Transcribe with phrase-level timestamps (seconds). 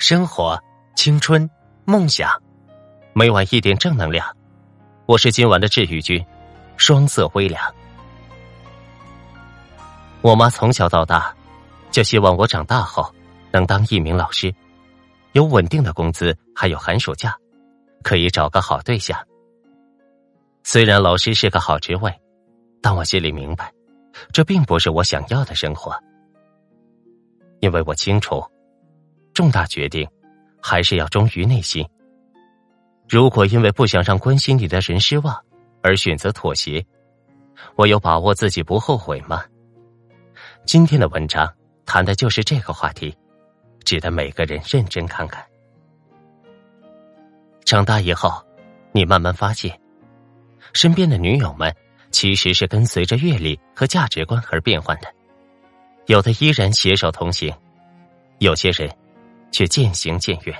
[0.00, 0.58] 生活、
[0.96, 1.48] 青春、
[1.84, 2.30] 梦想，
[3.12, 4.26] 每晚一点正能量。
[5.04, 6.24] 我是今晚的治愈君，
[6.78, 7.62] 双色微凉。
[10.22, 11.36] 我妈从小到大
[11.90, 13.14] 就希望我长大后
[13.52, 14.50] 能当一名老师，
[15.32, 17.36] 有稳定的工资，还有寒暑假，
[18.02, 19.22] 可以找个好对象。
[20.64, 22.10] 虽然老师是个好职位，
[22.80, 23.70] 但我心里明白，
[24.32, 25.94] 这并不是我想要的生活。
[27.60, 28.42] 因为我清楚，
[29.40, 30.06] 重大决定
[30.60, 31.82] 还是要忠于内心。
[33.08, 35.34] 如果因为不想让关心你的人失望
[35.82, 36.84] 而选择妥协，
[37.74, 39.42] 我有把握自己不后悔吗？
[40.66, 41.50] 今天的文章
[41.86, 43.16] 谈的就是这个话题，
[43.82, 45.42] 值得每个人认真看看。
[47.64, 48.44] 长大以后，
[48.92, 49.74] 你慢慢发现，
[50.74, 51.74] 身边的女友们
[52.10, 55.08] 其实是跟随着阅历和价值观而变换的。
[56.08, 57.50] 有的依然携手同行，
[58.40, 58.94] 有些人
[59.50, 60.56] 却渐行渐远。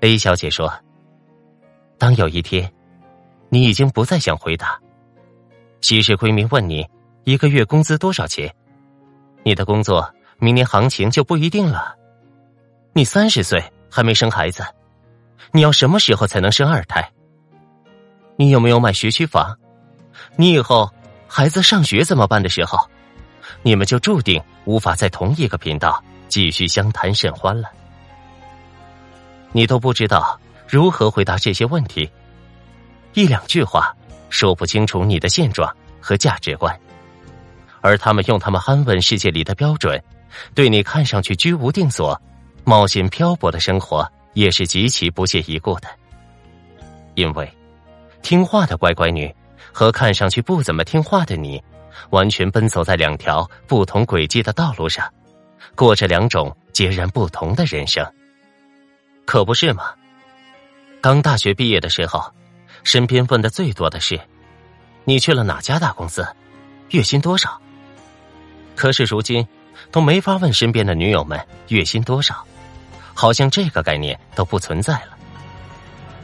[0.00, 0.72] A 小姐说
[1.98, 2.72] ：“当有一天，
[3.48, 4.80] 你已经不再想回答，
[5.80, 6.88] 昔日闺蜜问你
[7.24, 8.52] 一个月工资多少钱，
[9.44, 11.94] 你的工作明年行情就不一定了。
[12.92, 14.64] 你三十岁还没生孩子，
[15.52, 17.08] 你要什么时候才能生二胎？
[18.36, 19.56] 你有没有买学区房？
[20.36, 20.90] 你以后
[21.26, 22.78] 孩子上学怎么办的时候？”
[23.64, 26.02] 你们就注定无法在同一个频道
[26.32, 27.68] 继续相谈甚欢了。
[29.52, 32.10] 你都不知道如何回答这些问题，
[33.12, 33.94] 一两句话
[34.30, 36.74] 说不清楚你的现状和价值观，
[37.82, 40.02] 而他们用他们安稳世界里的标准，
[40.54, 42.18] 对你看上去居无定所、
[42.64, 45.88] 冒险漂泊的生活也是极其不屑一顾的。
[47.14, 47.46] 因为
[48.22, 49.30] 听话的乖乖女
[49.70, 51.62] 和看上去不怎么听话的你。
[52.08, 55.06] 完全奔走在两条不同轨迹的道路上，
[55.74, 58.06] 过着两种截然不同的人生，
[59.24, 59.84] 可不是吗？
[61.00, 62.32] 刚大学毕业的时候，
[62.84, 64.20] 身边问的最多的是
[65.04, 66.26] ：“你去了哪家大公司？
[66.90, 67.60] 月薪多少？”
[68.76, 69.46] 可是如今，
[69.90, 72.46] 都没法问身边的女友们月薪多少，
[73.14, 75.18] 好像这个概念都不存在了。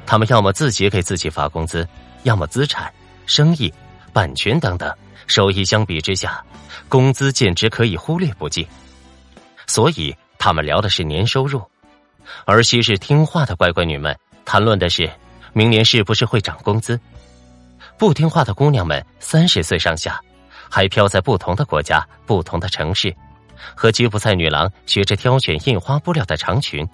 [0.06, 1.86] 他们要么自己给自己发工资，
[2.22, 2.92] 要么资产、
[3.26, 3.72] 生意、
[4.12, 4.92] 版权等等。
[5.26, 6.42] 收益相比之下，
[6.88, 8.66] 工资简直可以忽略不计，
[9.68, 11.62] 所以他们聊的是年收入，
[12.44, 15.08] 而昔日听话的乖乖女们谈论的是
[15.52, 16.98] 明年是不是会涨工资。
[17.96, 20.20] 不听话的姑娘们三十岁上下，
[20.68, 23.14] 还飘在不同的国家、不同的城市，
[23.76, 26.84] 和吉普赛女郎学着挑选印花布料的长裙，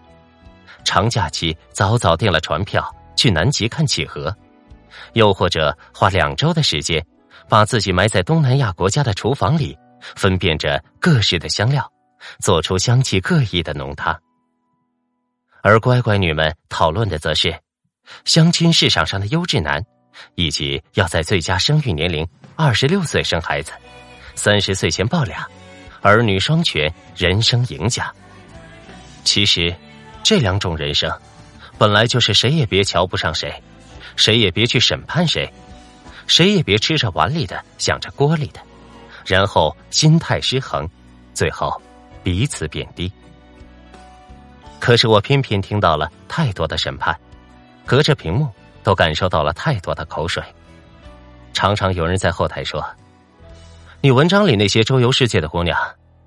[0.85, 4.37] 长假期早早订了船票去南极看企鹅，
[5.15, 7.03] 又或者花两周的时间。
[7.47, 9.77] 把自己埋在东南亚国家的厨房里，
[10.17, 11.87] 分辨着各式的香料，
[12.41, 14.19] 做出香气各异的浓汤。
[15.63, 17.59] 而乖乖女们讨论的则是
[18.25, 19.83] 相亲市场上的优质男，
[20.35, 22.27] 以及要在最佳生育年龄
[22.57, 23.73] 二十六岁生孩子，
[24.35, 25.47] 三十岁前抱俩，
[26.03, 28.13] 儿女双全，人生赢家。
[29.25, 29.75] 其实，
[30.23, 31.11] 这两种人生，
[31.79, 33.63] 本来就是谁也别瞧不上谁，
[34.17, 35.51] 谁也别去审判谁。
[36.27, 38.61] 谁也别吃着碗里的想着锅里的，
[39.27, 40.89] 然后心态失衡，
[41.35, 41.79] 最后
[42.25, 43.13] 彼此贬低。
[44.81, 47.17] 可是我偏偏听到了太多的审判，
[47.87, 48.51] 隔着屏幕
[48.83, 50.43] 都感受到了太多的口水。
[51.53, 52.85] 常常有人在后台说
[54.03, 55.79] ：“你文章里那些周游世界的姑娘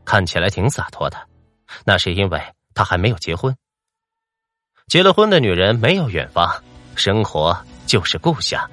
[0.05, 1.17] 看起来挺洒脱的，
[1.83, 2.41] 那是因为
[2.73, 3.53] 她还没有结婚。
[4.87, 6.49] 结了婚的女人没有远方，
[6.95, 8.63] 生活就是故乡。”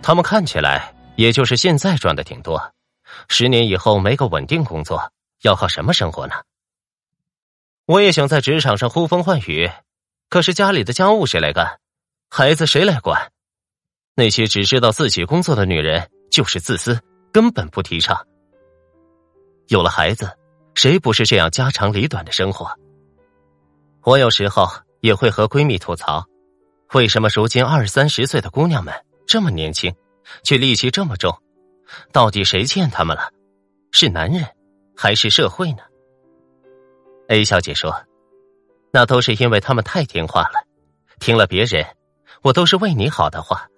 [0.00, 2.72] 他们看起来也就是现在赚的挺多，
[3.28, 5.12] 十年以后没个稳定工作，
[5.46, 6.34] 要靠什么生活呢？
[7.86, 9.70] 我也想在职场上呼风唤雨，
[10.28, 11.78] 可是家里的家务谁来干？
[12.28, 13.30] 孩子谁来管？
[14.16, 17.00] 那些只知道自己工作的女人就是自私，
[17.32, 18.26] 根本不提倡。
[19.68, 20.36] 有了孩子，
[20.74, 22.68] 谁不是这样家长里短的生活？
[24.02, 24.68] 我有时候
[25.00, 26.24] 也会和闺蜜吐槽，
[26.94, 28.92] 为什么如今二三十岁的姑娘们？
[29.26, 29.94] 这么年轻，
[30.42, 31.36] 却戾气这么重，
[32.12, 33.30] 到底谁欠他们了？
[33.92, 34.44] 是男人，
[34.96, 35.78] 还是社会呢
[37.28, 37.94] ？A 小姐说
[38.92, 40.64] ：“那都是因为他们太听话了，
[41.20, 41.84] 听了别人，
[42.42, 43.68] 我都是为你好的话，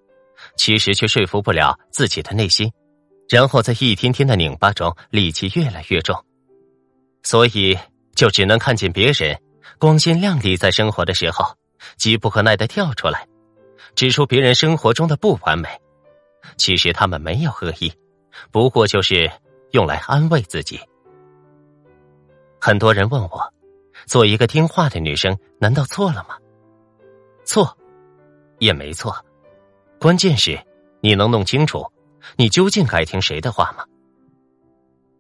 [0.57, 2.73] 其实却说服不了自己的内心，
[3.29, 6.25] 然后在一天天的拧巴中，戾气越来越重，
[7.23, 7.77] 所以
[8.15, 9.37] 就只能看见别人
[9.79, 11.45] 光鲜亮丽在生活的时候，
[11.97, 13.27] 急不可耐的跳出来。”
[13.95, 15.69] 指出别人生活中的不完美，
[16.57, 17.93] 其实他们没有恶意，
[18.53, 19.29] 不过就是
[19.73, 20.79] 用来安慰自己。
[22.61, 23.53] 很多人问我，
[24.07, 26.37] 做一个听话的女生，难道错了吗？
[27.45, 27.77] 错，
[28.59, 29.15] 也没错。
[30.01, 30.59] 关键是，
[31.01, 31.85] 你能弄清楚，
[32.37, 33.85] 你究竟该听谁的话吗？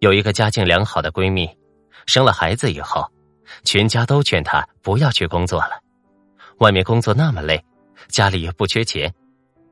[0.00, 1.48] 有一个家境良好的闺蜜，
[2.06, 3.04] 生了孩子以后，
[3.64, 5.80] 全家都劝她不要去工作了。
[6.58, 7.64] 外面工作那么累，
[8.08, 9.12] 家里也不缺钱，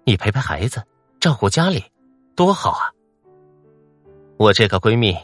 [0.04, 0.82] 你陪陪孩子，
[1.20, 1.84] 照顾家里，
[2.36, 2.90] 多好啊！
[4.36, 5.16] 我这个闺蜜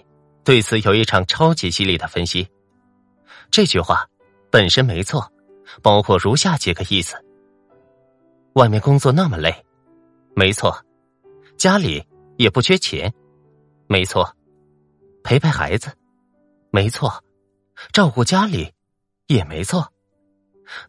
[0.44, 2.48] 对此有一场超级犀利的分析。
[3.50, 4.06] 这句话
[4.50, 5.30] 本身没错，
[5.82, 7.16] 包括如下几个意思：
[8.54, 9.54] 外面工作那么累，
[10.34, 10.70] 没错；
[11.56, 12.04] 家里
[12.38, 13.12] 也不缺钱，
[13.86, 14.34] 没错。
[15.22, 15.92] 陪陪孩子，
[16.70, 17.08] 没错；
[17.92, 18.72] 照顾家里，
[19.28, 19.92] 也没错。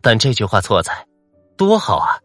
[0.01, 1.07] 但这句话错在，
[1.55, 2.17] 多好啊！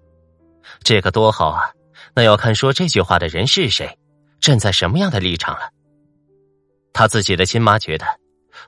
[0.82, 1.72] 这个多好啊，
[2.14, 3.98] 那要看说这句话的人是谁，
[4.40, 5.70] 站在什么样的立场了。
[6.98, 8.04] 他自己的亲妈觉得，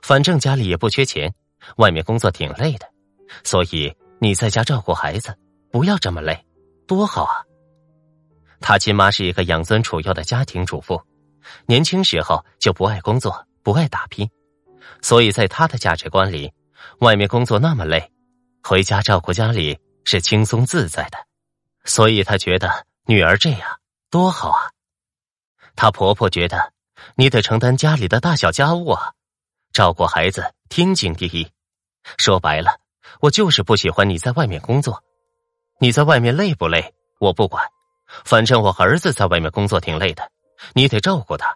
[0.01, 1.35] 反正家里也不缺钱，
[1.75, 2.89] 外面工作挺累的，
[3.43, 5.37] 所以你在家照顾孩子，
[5.69, 6.45] 不要这么累，
[6.87, 7.43] 多好啊！
[8.61, 11.03] 他亲妈是一个养尊处优的家庭主妇。
[11.65, 14.29] 年轻时候就不爱工作，不爱打拼，
[15.01, 16.53] 所以在他的价值观里，
[16.99, 18.13] 外面工作那么累，
[18.63, 21.17] 回家照顾家里是轻松自在的，
[21.83, 23.77] 所以他觉得女儿这样
[24.09, 24.71] 多好啊。
[25.75, 26.71] 她婆婆觉得
[27.15, 29.13] 你得承担家里的大小家务啊，
[29.73, 31.47] 照顾孩子天经地义。
[32.17, 32.79] 说白了，
[33.19, 35.03] 我就是不喜欢你在外面工作，
[35.79, 37.63] 你在外面累不累我不管，
[38.25, 40.31] 反正我儿子在外面工作挺累的。
[40.73, 41.55] 你得照顾他，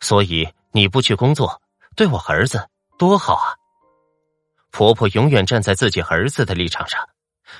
[0.00, 1.60] 所以你不去工作，
[1.94, 2.68] 对我儿子
[2.98, 3.54] 多好啊！
[4.70, 7.00] 婆婆永远站在自己儿子的立场上，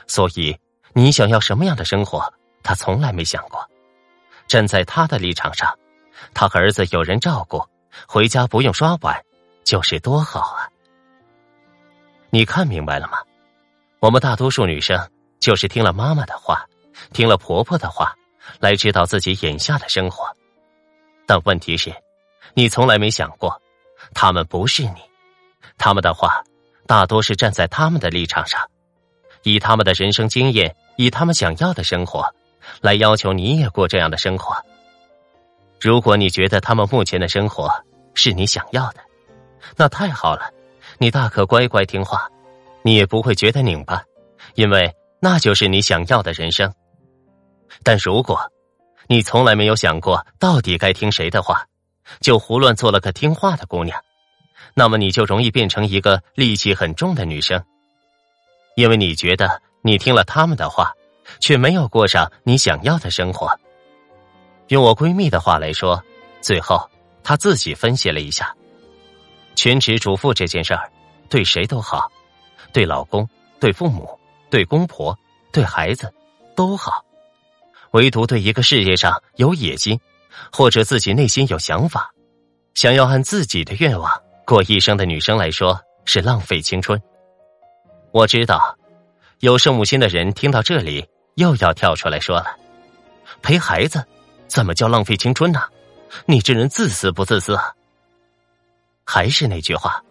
[0.07, 0.59] 所以
[0.93, 3.67] 你想要什么样的生活，她从来没想过。
[4.47, 5.75] 站在她的立场上，
[6.35, 7.65] 她儿子有人照顾，
[8.07, 9.23] 回家不用刷碗，
[9.65, 10.69] 就是多好啊！
[12.31, 13.19] 你看明白了吗？
[14.01, 14.99] 我们大多数女生
[15.41, 16.67] 就是听了妈妈的话，
[17.13, 18.15] 听了婆婆的话，
[18.61, 20.27] 来知道自己眼下的生活。
[21.27, 21.95] 但问题是，
[22.55, 23.61] 你从来没想过，
[24.15, 25.01] 他们不是你，
[25.79, 26.43] 他们的话
[26.87, 28.61] 大多是站在他们的立场上，
[29.43, 32.33] 以他们的人生经验，以他们想要的生活，
[32.81, 34.57] 来要求你也过这样的生活。
[35.81, 37.71] 如果你觉得他们目前的生活
[38.15, 39.01] 是你想要的，
[39.77, 40.51] 那太好了，
[40.99, 42.29] 你大可乖乖听话，
[42.83, 44.03] 你也不会觉得拧巴，
[44.55, 46.73] 因为那就是你想要的人生。
[47.83, 48.41] 但如果，
[49.07, 51.65] 你从来没有想过到底该听谁的话，
[52.21, 54.01] 就胡乱做了个听话的姑娘，
[54.75, 57.63] 那么你就容易变成一个戾气很重的女生，
[58.77, 60.93] 因为你觉得你听了他们的话，
[61.41, 63.51] 却没有过上你想要的生活。
[64.69, 66.03] 用我闺蜜的话来说，
[66.41, 66.89] 最后
[67.23, 68.55] 她自己分析了一下，
[69.55, 70.91] 全职主妇这件事儿，
[71.29, 72.11] 对谁都好，
[72.73, 73.29] 对老公、
[73.61, 74.19] 对父母、
[74.51, 75.17] 对公婆、
[75.53, 76.13] 对孩子
[76.55, 77.05] 都好。
[77.93, 79.99] 唯独对一个事业上有野心，
[80.53, 82.11] 或者自己内心有想法，
[82.75, 84.11] 想要按自己的愿望
[84.45, 87.01] 过一生的女生来说，是浪费青春。
[88.13, 88.77] 我知道，
[89.41, 92.57] 有圣母心的人听到这里又要跳出来说了
[93.41, 94.05] ：“陪孩子，
[94.47, 95.63] 怎么叫浪费青春呢？
[96.25, 97.73] 你这人自私不自私啊？”
[99.05, 100.03] 还是那句话，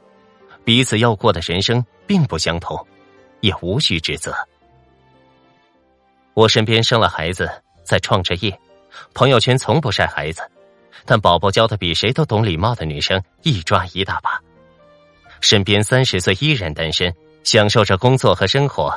[0.64, 2.88] 彼此要过的人生并不相同，
[3.42, 4.36] 也无需指责。
[6.34, 7.50] 我身边生了孩子。
[7.86, 8.60] 在创着业，
[9.14, 10.42] 朋友圈从不晒孩子，
[11.06, 14.42] 但宝宝教的比谁都懂礼貌的女生一抓一大把。
[15.40, 17.14] 身边三十岁依然单身，
[17.44, 18.92] 享受着工作和生活，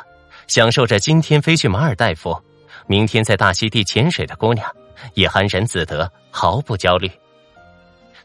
[0.46, 2.42] 享受着今天飞去马尔代夫，
[2.86, 4.74] 明天在大溪地潜水的姑娘，
[5.14, 7.10] 也安然自得，毫不焦虑。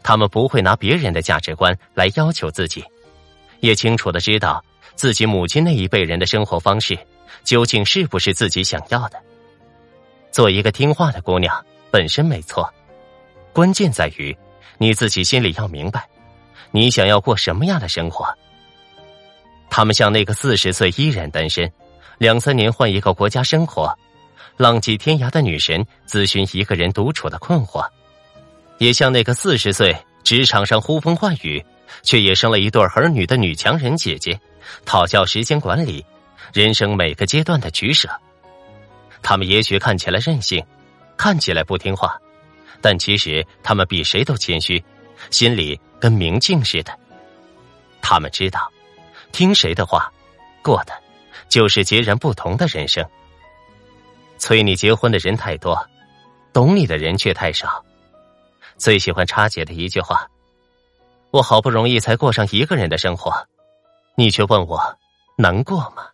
[0.02, 2.84] 他们不会拿别人的价值观来要求自己，
[3.62, 4.64] 也清楚的知道
[4.96, 6.98] 自己母亲那一辈人的生活方式
[7.44, 9.18] 究竟是不是自己想要的。
[10.32, 12.70] 做一个听话的姑娘本身没错，
[13.54, 14.36] 关键在于
[14.78, 16.06] 你自己心里要明白，
[16.72, 18.28] 你想要过什么样的生活。
[19.70, 21.72] 他们像那个四十岁依然单身，
[22.18, 23.98] 两三年换一个国家生活，
[24.58, 27.88] 浪迹天涯的女神咨询一个人独处的困惑，
[28.78, 31.64] 也像那个四十岁职场上呼风唤雨，
[32.04, 34.40] 却也生了一对儿女的女强人姐姐，
[34.86, 36.06] 讨教时间管理，
[36.54, 38.08] 人生每个阶段的取舍。
[39.22, 40.64] 他们也许看起来任性，
[41.18, 42.16] 看起来不听话，
[42.80, 44.84] 但其实他们比谁都谦虚，
[45.32, 46.94] 心里跟明镜似的。
[48.02, 48.70] 他们知道，
[49.32, 50.12] 听谁的话，
[50.62, 50.94] 过的
[51.50, 53.04] 就是截然不同的人生。
[54.44, 55.88] 催你结婚的人太多，
[56.52, 57.82] 懂你的人却太少。
[58.76, 60.28] 最喜欢叉姐的一句话
[61.32, 63.32] ：“我好不容易才过上一个人的生活，
[64.18, 64.98] 你却问我
[65.38, 66.08] 难过吗？